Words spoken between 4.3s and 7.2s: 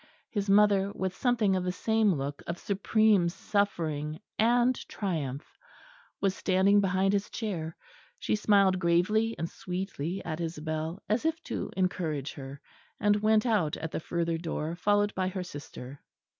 and triumph, was standing behind